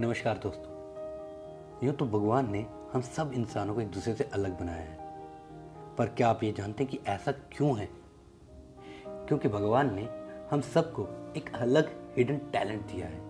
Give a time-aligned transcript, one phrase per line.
[0.00, 4.78] नमस्कार दोस्तों। यूँ तो भगवान ने हम सब इंसानों को एक दूसरे से अलग बनाया
[4.78, 4.98] है।
[5.96, 7.88] पर क्या आप ये जानते हैं कि ऐसा क्यों है?
[9.06, 10.08] क्योंकि भगवान ने
[10.50, 13.20] हम सबको एक अलग हिडन टैलेंट दिया है,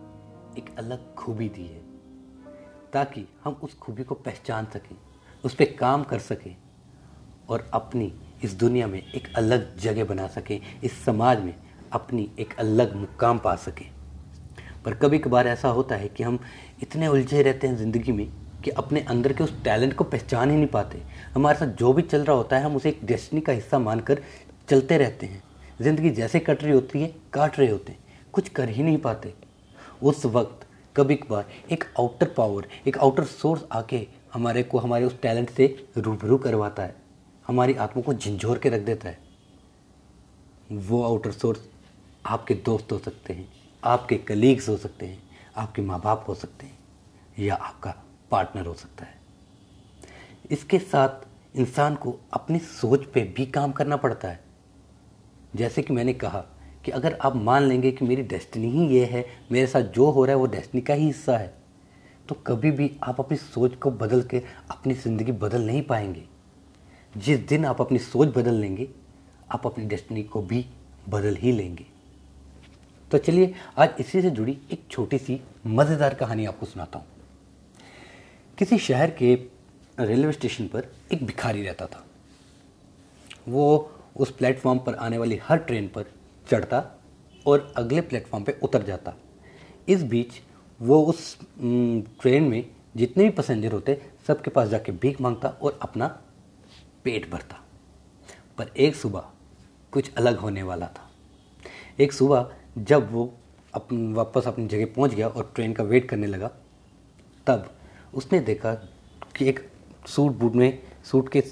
[0.58, 1.82] एक अलग खूबी दी है,
[2.92, 4.96] ताकि हम उस खूबी को पहचान सकें,
[5.44, 6.56] उस पर काम कर सकें
[7.48, 8.12] और अपनी
[8.44, 11.54] इस दुनिया में एक अलग जगह बना सकें, इस समाज में
[11.92, 13.97] अपनी एक अलग मुकाम पा सकें।
[14.88, 16.38] पर कभी कभार ऐसा होता है कि हम
[16.82, 18.26] इतने उलझे रहते हैं ज़िंदगी में
[18.64, 21.00] कि अपने अंदर के उस टैलेंट को पहचान ही नहीं पाते।
[21.34, 24.22] हमारे साथ जो भी चल रहा होता है, हम उसे एक डेस्टनी का हिस्सा मानकर
[24.68, 25.42] चलते रहते हैं।
[25.82, 27.98] ज़िंदगी जैसे कट रही होती है, काट रहे होते हैं।
[28.32, 29.34] कुछ कर ही नहीं पाते।
[30.02, 30.66] उस वक्त
[30.96, 35.74] कभी कभार एक आउटर पावर एक आउटर सोर्स आके हमारे को, हमारे उस टैलेंट से
[35.98, 36.94] रूबरू करवाता है।
[37.46, 39.18] हमारी आत्मा को झंझोर के रख देता है।
[40.72, 41.68] वो आउटर सोर्स
[42.26, 45.22] आपके दोस्त हो सकते हैं। आपके कलीग्स हो सकते हैं,
[45.56, 46.78] आपके माँ बाप हो सकते हैं,
[47.38, 47.94] या आपका
[48.30, 49.16] पार्टनर हो सकता है।
[50.50, 54.40] इसके साथ इंसान को अपनी सोच पे भी काम करना पड़ता है।
[55.56, 56.44] जैसे कि मैंने कहा
[56.84, 60.24] कि अगर आप मान लेंगे कि मेरी डेस्टिनी ही ये है, मेरे साथ जो हो
[60.24, 61.56] रहा है वो डेस्टिनी का ही हिस्सा है
[62.28, 66.24] तो कभी भी आप अपनी सोच को बदल के अपनी ज़िंदगी बदल नहीं पाएँगे।
[67.14, 68.88] जिस दिन आप अपनी सोच बदल लेंगे,
[69.50, 70.64] आप अपनी डेस्टिनी को भी
[71.08, 71.86] बदल ही लेंगे।
[73.10, 77.06] तो चलिए आज इसी से जुड़ी एक छोटी सी मज़ेदार कहानी आपको सुनाता हूँ।
[78.58, 79.34] किसी शहर के
[80.00, 82.04] रेलवे स्टेशन पर एक भिखारी रहता था।
[83.48, 86.10] वो उस प्लेटफॉर्म पर आने वाली हर ट्रेन पर
[86.50, 86.82] चढ़ता
[87.46, 89.14] और अगले प्लेटफॉर्म पे उतर जाता।
[89.88, 90.40] इस बीच
[90.80, 92.64] वो उस ट्रेन में
[92.96, 96.06] जितने भी पैसेंजर होते, सबके पास जाके भीख माँगता और अपना
[97.04, 97.64] पेट भरता।
[98.58, 99.28] पर एक सुबह
[99.92, 101.10] कुछ अलग होने वाला था।
[102.00, 103.32] एक सुबह जब वो
[103.74, 106.50] अपन वापस अपनी जगह पहुँच गया और ट्रेन का वेट करने लगा,
[107.46, 107.70] तब
[108.14, 108.74] उसने देखा
[109.36, 109.60] कि एक
[110.06, 111.42] सूट बूट में सूट के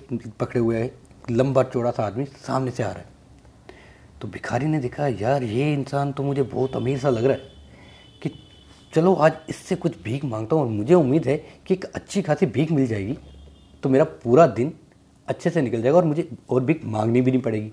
[0.41, 0.91] पकड़े हुए
[1.31, 3.15] लंबा चौड़ा सा आदमी सामने से आ रहा है।
[4.21, 7.55] तो भिखारी ने देखा, यार, ये इंसान तो मुझे बहुत अमीर सा लग रहा है
[8.23, 8.31] कि
[8.93, 11.37] चलो, आज इससे कुछ भीख माँगता हूँ और मुझे उम्मीद है
[11.67, 13.19] कि एक अच्छी खासी भीख मिल जाएगी।
[13.83, 14.73] तो मेरा पूरा दिन
[15.29, 17.73] अच्छे से निकल जाएगा और मुझे और भीख मांगनी भी नहीं पड़ेगी।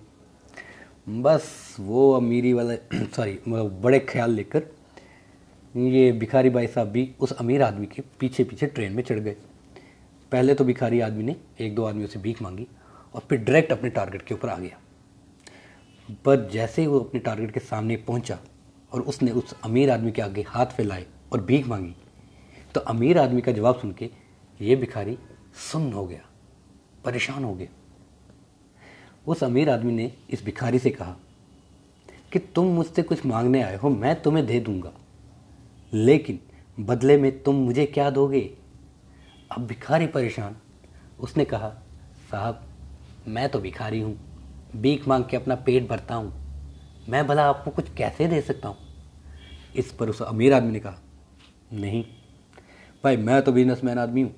[1.08, 2.76] बस वो अमीरी वाला
[3.16, 4.64] सॉरी बड़े ख्याल लेकर
[5.76, 9.36] ये भिखारी भाई साहब भी उस अमीर आदमी के पीछे पीछे ट्रेन में चढ़ गए।
[10.32, 12.68] पहले तो भिखारी आदमी ने एक दो आदमियों से भीख मांगी
[13.16, 14.78] और फिर डायरेक्ट अपने टारगेट के ऊपर आ गया।
[16.26, 18.40] पर जैसे ही वो अपने टारगेट के सामने पहुँचा
[18.92, 21.96] और उसने उस अमीर आदमी के आगे हाथ फैलाए और भीख मांगी
[22.76, 24.10] तो अमीर आदमी का जवाब सुन के
[24.60, 25.18] ये भिखारी
[25.72, 26.22] सुन्न हो गया,
[27.06, 27.68] परेशान हो गया।
[29.28, 31.16] उस अमीर आदमी ने इस भिखारी से कहा
[32.32, 34.92] कि तुम मुझसे कुछ मांगने आए हो, मैं तुम्हें दे दूँगा।
[35.94, 36.40] लेकिन
[36.80, 38.58] बदले में तुम मुझे क्या दोगे?
[39.52, 40.56] अब भिखारी परेशान।
[41.20, 41.70] उसने कहा,
[42.32, 42.64] साहब,
[43.28, 44.20] मैं तो भिखारी हूँ,
[44.76, 46.34] भीख मांग के अपना पेट भरता हूँ।
[47.10, 48.78] मैं भला आपको कुछ कैसे दे सकता हूँ?
[49.76, 51.00] इस पर उस अमीर आदमी ने कहा,
[51.74, 52.06] नहीं,
[53.04, 54.36] भाई, मैं तो बिजनेसमैन आदमी हूँ।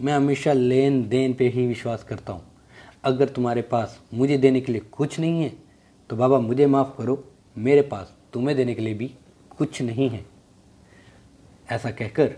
[0.00, 2.51] मैं हमेशा लेन देन पे ही विश्वास करता हूँ।
[3.04, 5.52] अगर तुम्हारे पास मुझे देने के लिए कुछ नहीं है
[6.10, 7.24] तो बाबा मुझे माफ़ करो,
[7.56, 9.06] मेरे पास तुम्हें देने के लिए भी
[9.58, 10.24] कुछ नहीं है।
[11.68, 12.30] ऐसा कहकर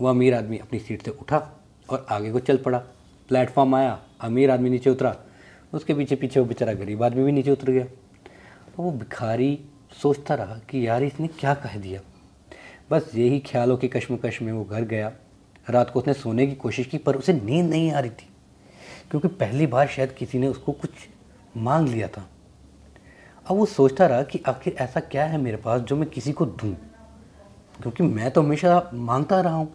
[0.00, 1.38] वह अमीर आदमी अपनी सीट से उठा
[1.88, 2.78] और आगे को चल पड़ा।
[3.28, 5.16] प्लेटफॉर्म आया, अमीर आदमी नीचे उतरा।
[5.72, 9.58] उसके पीछे पीछे वो बेचारा गरीब आदमी भी नीचे उतर गया। तो वो भिखारी
[10.02, 12.00] सोचता रहा कि यार इसने क्या कह दिया।
[12.90, 15.12] बस यही ख्यालों की कश्मकश में वो घर गया।
[15.70, 18.28] रात को उसने सोने की कोशिश की, पर उसे नींद नहीं आ रही थी।
[19.10, 20.90] क्योंकि पहली बार शायद किसी ने उसको कुछ
[21.56, 22.28] मांग लिया था।
[23.46, 26.46] अब वो सोचता रहा कि आखिर ऐसा क्या है मेरे पास जो मैं किसी को
[26.46, 26.74] दूँ?
[27.82, 29.72] क्योंकि मैं तो हमेशा माँगता रहा हूँ।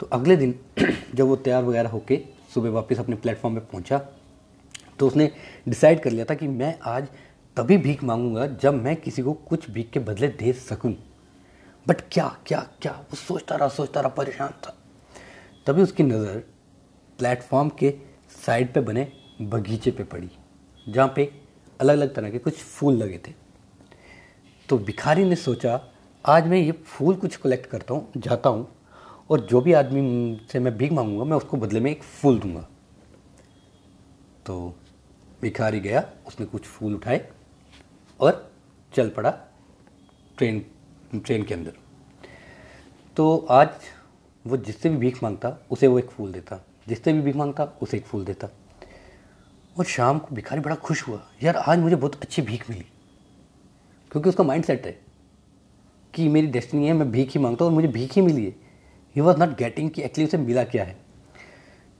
[0.00, 0.54] तो अगले दिन,
[1.14, 2.20] जब वो तैयार वगैरह होके
[2.54, 3.98] सुबह वापस अपने प्लेटफॉर्म पे पहुँचा
[4.98, 5.30] तो उसने
[5.68, 7.08] डिसाइड कर लिया था कि मैं आज
[7.56, 10.94] तभी भीख मांगूँगा जब मैं किसी को कुछ भीख के बदले दे सकूँ।
[11.86, 12.92] बट क्या क्या क्या?
[12.92, 14.76] वो सोचता रहा सोचता रहा, परेशान था।
[15.66, 16.42] तभी उसकी नज़र
[17.18, 17.90] प्लेटफॉर्म के
[18.34, 19.06] साइड पे बने,
[19.42, 20.30] बगीचे पे पड़ी,
[20.86, 21.30] जहाँ पे
[21.80, 23.32] अलग अलग तरह के कुछ फूल लगे थे।
[24.68, 25.80] तो भिखारी ने सोचा,
[26.24, 28.66] आज मैं ये फूल कुछ कलेक्ट करता हूँ, जाता हूँ,
[29.30, 32.66] और जो भी आदमी से मैं भीख मांगूँगा, मैं उसको बदले में एक फूल दूँगा।
[34.46, 34.74] तो
[35.42, 37.28] भिखारी गया, उसने कुछ फूल उठाए
[38.20, 38.52] और
[38.92, 39.30] चल पड़ा
[40.38, 40.64] ट्रेन
[41.16, 41.72] ट्रेन के अंदर।
[43.16, 43.68] तो आज
[44.44, 47.96] वो जिससे भी भीख माँगता, उसे वो एक फूल देता। जिससे भी भीख माँगता, उसे
[47.96, 48.48] एक फूल देता।
[49.78, 52.84] और शाम को भिखारी बड़ा खुश हुआ, यार, आज मुझे बहुत अच्छी भीख मिली।
[54.10, 55.00] क्योंकि उसका माइंड सेट है
[56.14, 58.54] कि मेरी डेस्टिनी है, मैं भीख ही माँगता हूँ और मुझे भीख ही मिली है।
[59.16, 60.96] ही वॉज़ नॉट गेटिंग कि एक्चुअली उसे मिला क्या है।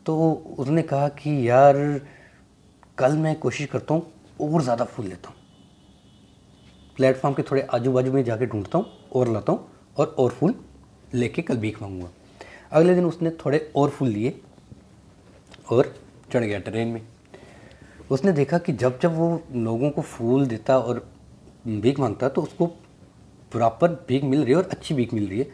[0.06, 2.00] तो उसने कहा कि, यार,
[2.98, 5.37] कल मैं कोशिश करता हूँ, और ज़्यादा फूल लेता हूँ।
[6.96, 10.54] प्लेटफॉर्म के थोड़े आजू बाजू में जाके ढूंढता हूँ, और लाता हूँ, और और फूल
[11.14, 12.08] लेके कल भीख मांगूँगा।
[12.72, 14.40] अगले दिन उसने थोड़े और फूल लिए
[15.66, 15.94] और
[16.32, 17.00] चढ़ गया ट्रेन में।
[18.11, 21.06] उसने देखा कि जब जब वो लोगों को फूल देता और
[21.66, 22.66] भीख माँगता तो उसको
[23.52, 25.46] प्रॉपर भीख मिल रही है और अच्छी भीख मिल रही है।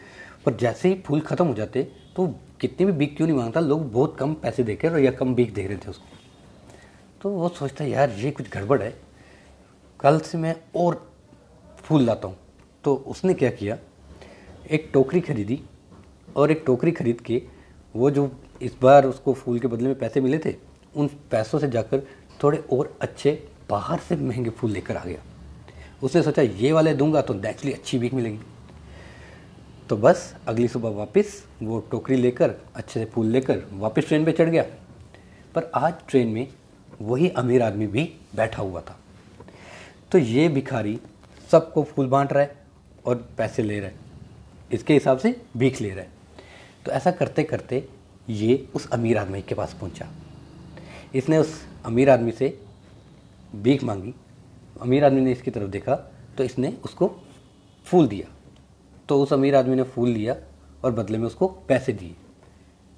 [0.46, 1.82] पर जैसे ही फूल ख़त्म हो जाते
[2.16, 2.26] तो
[2.60, 5.52] कितनी भी भीख क्यों नहीं माँगता, लोग बहुत कम पैसे देखे और या कम भीख
[5.54, 6.18] दे रहे थे उसको।
[7.22, 8.94] तो वो सोचता, यार, ये कुछ गड़बड़ है।
[10.00, 10.94] कल से मैं और
[11.78, 12.36] फूल लाता हूँ।
[12.84, 13.76] तो उसने क्या किया,
[14.70, 15.60] एक टोकरी खरीदी
[16.36, 17.42] और एक टोकरी खरीद के
[17.96, 18.26] वो जो
[18.62, 20.54] इस बार उसको फूल के बदले में पैसे मिले थे,
[20.96, 22.02] उन पैसों से जाकर
[22.42, 23.32] थोड़े और अच्छे
[23.70, 25.22] बाहर से महँगे फूल लेकर आ गया।
[26.02, 28.38] उसने सोचा, ये वाले दूँगा तो नेचुरली अच्छी भीख मिलेगी।
[29.88, 34.32] तो बस अगली सुबह वापस वो टोकरी लेकर, अच्छे से फूल लेकर वापस ट्रेन पे
[34.32, 34.62] चढ़ गया।
[35.54, 36.48] पर आज ट्रेन में
[37.00, 38.04] वही अमीर आदमी भी
[38.36, 38.98] बैठा हुआ था।
[40.12, 40.98] तो ये भिखारी
[41.50, 42.56] सबको फूल बांट रहा है
[43.06, 43.94] और पैसे ले रहा है।
[44.72, 46.08] इसके हिसाब से भीख ले रहा है।
[46.86, 47.88] तो ऐसा करते करते
[48.30, 50.06] ये उस अमीर आदमी के पास पहुँचा।
[51.14, 52.60] इसने उस अमीर आदमी से
[53.56, 54.14] भीख मांगी।
[54.80, 55.94] अमीर आदमी ने इसकी तरफ़ देखा
[56.38, 57.08] तो इसने उसको
[57.86, 58.26] फूल दिया।
[59.08, 60.36] तो उस अमीर आदमी ने फूल लिया
[60.84, 62.16] और बदले में उसको पैसे दिए।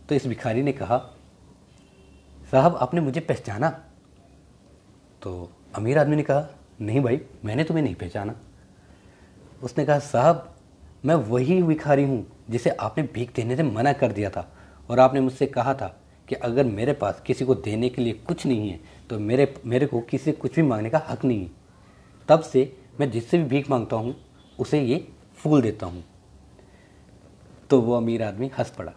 [0.09, 0.99] तो इस भिखारी ने कहा,
[2.51, 3.71] साहब, आपने मुझे पहचाना?
[5.23, 6.47] तो अमीर आदमी ने कहा,
[6.81, 8.35] नहीं भाई, मैंने तुम्हें नहीं पहचाना।
[9.63, 10.55] उसने कहा, साहब,
[11.05, 14.53] मैं वही भिखारी हूँ जिसे आपने भीख देने से मना कर दिया था।
[14.89, 15.87] और आपने मुझसे कहा था
[16.29, 18.81] कि अगर मेरे पास किसी को देने के लिए कुछ नहीं है
[19.11, 21.51] तो मेरे मेरे को किसी से कुछ भी मांगने का हक नहीं है।
[22.29, 24.15] तब से मैं जिससे भी भीख माँगता हूँ,
[24.59, 26.05] उसे ये फूल देता हूँ।
[27.71, 28.93] तो वो अमीर आदमी हंस पड़ा।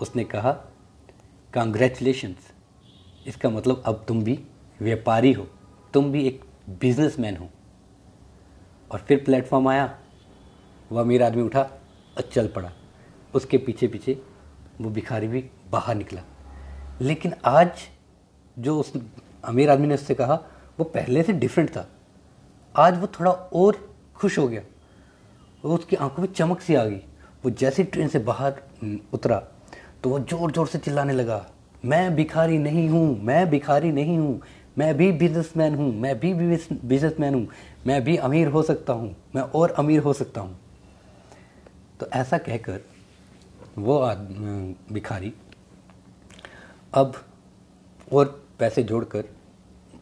[0.00, 0.52] उसने कहा
[1.52, 2.52] कांग्रेचुलेशंस
[3.26, 4.38] इसका मतलब अब तुम भी
[4.80, 5.46] व्यापारी हो।
[5.94, 6.44] तुम भी एक
[6.80, 7.48] बिजनेसमैन हो।
[8.90, 9.98] और फिर प्लेटफॉर्म आया।
[10.92, 11.62] वह अमीर आदमी उठा
[12.16, 12.72] और चल पड़ा।
[13.34, 14.20] उसके पीछे पीछे
[14.80, 16.22] वो भिखारी भी बाहर निकला।
[17.00, 17.70] लेकिन आज
[18.56, 18.92] जो उस
[19.44, 20.34] अमीर आदमी ने उससे कहा,
[20.78, 21.86] वो पहले से डिफरेंट था।
[22.74, 23.76] आज वो थोड़ा और
[24.16, 24.62] खुश हो गया।
[25.64, 27.00] वो उसकी आँखों में चमक सी आ गई।
[27.44, 28.62] वो जैसे ट्रेन से बाहर
[29.14, 29.42] उतरा
[30.02, 31.44] तो वो ज़ोर ज़ोर से चिल्लाने लगा,
[31.84, 34.40] मैं भिखारी नहीं हूँ, मैं भिखारी नहीं हूँ,
[34.78, 37.46] मैं भी बिजनेसमैन हूँ, मैं भी बिजनेसमैन हूँ,
[37.86, 40.58] मैं भी अमीर हो सकता हूँ, मैं और अमीर हो सकता हूँ।
[42.00, 42.80] तो ऐसा कहकर
[43.78, 43.98] वो
[44.92, 45.32] भिखारी।
[46.94, 47.14] अब
[48.12, 48.26] और
[48.58, 49.24] पैसे जोड़कर,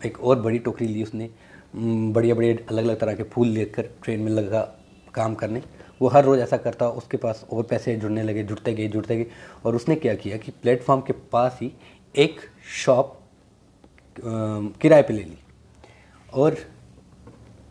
[0.06, 1.30] एक और बड़ी टोकरी ली उसने
[1.76, 4.60] बढ़िया बढ़िया अलग अलग तरह के फूल लेकर ट्रेन में लगा
[5.14, 5.62] काम करने।
[6.00, 9.26] वो हर रोज़ ऐसा करता, उसके पास और पैसे जुड़ने लगे, जुड़ते गए जुड़ते गए।
[9.64, 11.72] और उसने क्या किया कि प्लेटफॉर्म के पास ही
[12.14, 12.40] एक
[12.84, 13.16] शॉप
[14.20, 15.38] किराए पे ले ली।
[16.34, 16.56] और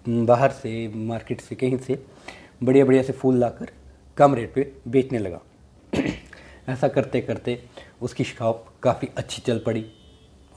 [0.08, 2.04] बाहर से, मार्केट से, कहीं से
[2.64, 3.72] बढ़िया बढ़िया से फूल लाकर
[4.18, 5.42] कम रेट पे बेचने लगा।
[6.70, 7.66] ऐसा करते करते
[8.02, 9.92] उसकी शॉप काफ़ी अच्छी चल पड़ी।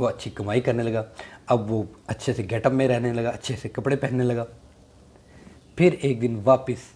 [0.00, 1.06] वो अच्छी कमाई करने लगा।
[1.48, 4.46] अब वो अच्छे से गेटअप में रहने लगा, अच्छे से कपड़े पहनने लगा।
[5.78, 6.92] फिर एक दिन वापस,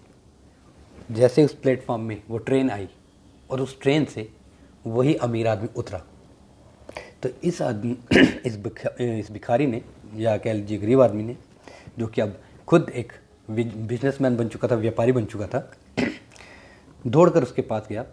[1.10, 2.88] जैसे उस प्लेटफॉर्म में वो ट्रेन आई
[3.50, 4.32] और उस ट्रेन से
[4.87, 5.99] वही अमीर आदमी उतरा।
[7.23, 7.99] तो इस आदमी,
[8.46, 8.58] इस
[9.00, 9.82] इस भिखारी ने
[10.14, 11.37] या कह लीजिए गरीब आदमी ने,
[11.99, 13.12] जो कि अब खुद एक
[13.50, 15.73] बिजनेसमैन बन चुका था, व्यापारी बन चुका था,
[17.06, 18.04] दौड़कर उसके पास गया।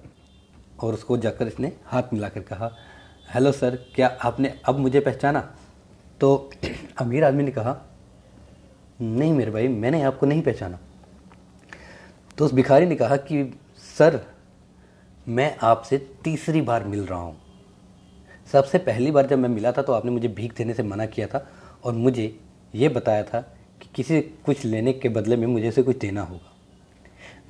[0.80, 2.72] और उसको जाकर इसने हाथ मिलाकर कहा,
[3.34, 5.56] हेलो सर, क्या आपने अब मुझे पहचाना?
[6.20, 6.52] तो
[6.98, 7.82] अमीर आदमी ने कहा,
[9.02, 10.80] नहीं मेरे भाई, मैंने आपको नहीं पहचाना।
[12.38, 13.60] तो उस भिखारी ने कहा कि,
[13.98, 14.20] सर,
[15.28, 17.38] मैं आपसे तीसरी बार मिल रहा हूँ।
[18.52, 21.28] सबसे पहली बार जब मैं मिला था तो आपने मुझे भीख देने से मना किया
[21.28, 21.48] था
[21.84, 22.40] और मुझे
[22.76, 23.40] ये बताया था
[23.82, 26.52] कि किसी कुछ लेने के बदले में मुझे से कुछ देना होगा।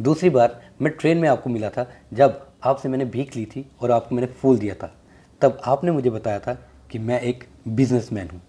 [0.02, 3.92] दूसरी बार मैं ट्रेन में आपको मिला था जब आपसे मैंने भीख ली थी और
[3.92, 4.96] आपको मैंने फूल दिया था।
[5.42, 6.54] तब आपने मुझे बताया था
[6.92, 8.42] कि मैं एक बिजनेसमैन हूँ।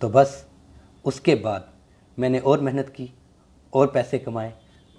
[0.00, 0.46] तो बस,
[1.04, 1.72] उसके बाद
[2.18, 3.12] मैंने और मेहनत की
[3.74, 4.54] और पैसे कमाए।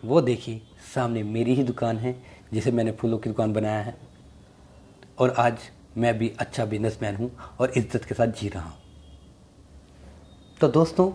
[0.06, 0.62] वो देखिए,
[0.96, 3.98] सामने मेरी ही दुकान है, जिसे मैंने फूलों की दुकान बनाया है।
[5.20, 5.58] और आज
[5.98, 8.78] मैं भी अच्छा बिजनेसमैन हूँ और इज़्ज़त के साथ जी रहा हूँ।
[10.62, 11.12] तो दोस्तों,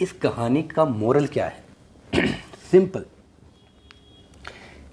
[0.00, 1.64] इस कहानी का मोरल क्या है?
[2.70, 3.04] सिंपल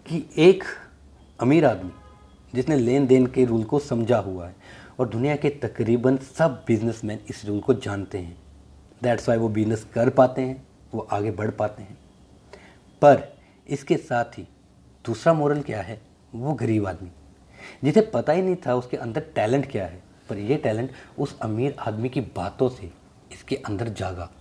[0.05, 0.63] कि एक
[1.39, 1.91] अमीर आदमी,
[2.55, 4.55] जिसने लेन देन के रूल को समझा हुआ है
[4.99, 8.37] और दुनिया के तकरीबन सब बिजनेसमैन इस रूल को जानते हैं।
[9.03, 11.97] दैट्स वाई वो बिज़नेस कर पाते हैं, वो आगे बढ़ पाते हैं।
[13.01, 14.47] पर इसके साथ ही
[15.05, 16.01] दूसरा मॉरल क्या है?
[16.35, 17.09] वो गरीब आदमी।
[17.83, 21.75] जिसे पता ही नहीं था उसके अंदर टैलेंट क्या है, पर यह टैलेंट उस अमीर
[21.79, 22.91] आदमी की बातों से
[23.31, 24.31] इसके अंदर जागा।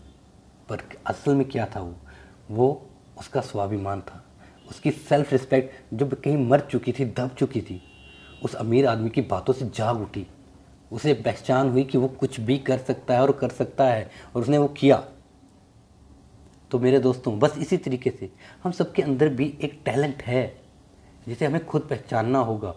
[0.68, 1.94] पर असल में क्या था वो?
[2.50, 2.86] वो
[3.18, 4.25] उसका स्वाभिमान था।
[4.70, 7.82] उसकी सेल्फ रिस्पेक्ट जो कहीं मर चुकी थी, दब चुकी थी,
[8.44, 10.26] उस अमीर आदमी की बातों से जाग उठी।
[10.92, 14.42] उसे पहचान हुई कि वो कुछ भी कर सकता है और कर सकता है, और
[14.42, 14.96] उसने वो किया।
[16.70, 18.30] तो मेरे दोस्तों, बस इसी तरीके से
[18.64, 20.60] हम सबके अंदर भी एक टैलेंट है,
[21.28, 22.74] जिसे हमें खुद पहचानना होगा।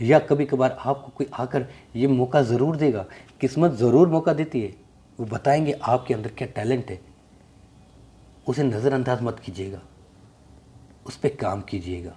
[0.00, 1.66] या कभी कभार आपको कोई आकर
[1.96, 3.04] ये मौका ज़रूर देगा,
[3.40, 4.74] किस्मत ज़रूर मौका देती है।
[5.18, 7.00] वो बताएँगे आपके अंदर क्या टैलेंट है।
[8.46, 9.80] उसे नज़रअंदाज मत कीजिएगा।
[11.06, 12.14] उस पर काम कीजिएगा।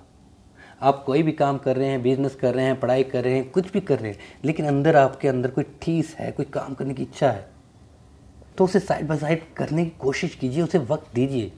[0.81, 3.49] आप कोई भी काम कर रहे हैं बिज़नेस कर रहे हैं, पढ़ाई कर रहे हैं,
[3.51, 6.93] कुछ भी कर रहे हैं, लेकिन अंदर आपके अंदर कोई ठीस है, कोई काम करने
[6.93, 7.49] की इच्छा है
[8.57, 11.51] तो उसे साइड बाय साइड करने की कोशिश कीजिए, उसे वक्त दीजिए।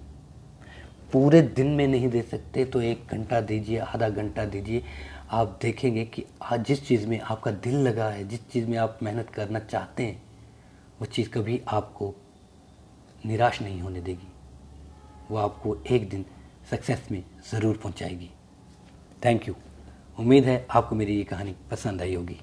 [1.14, 4.84] पूरे दिन में नहीं दे सकते तो एक घंटा दीजिए, आधा घंटा दीजिए।
[5.32, 9.00] आप देखेंगे कि आज जिस चीज़ में आपका दिल लगा है, जिस चीज़ में आप
[9.04, 10.22] मेहनत करना चाहते हैं,
[11.00, 12.14] वो चीज़ कभी आपको
[13.26, 14.28] निराश नहीं होने देगी।
[15.32, 16.26] वो आपको एक दिन
[16.72, 18.30] सक्सेस में ज़रूर पहुंचाएगी।
[19.26, 19.56] थैंक यू
[20.20, 22.38] उम्मीद है आपको मेरी ये कहानी पसंद आई होगी।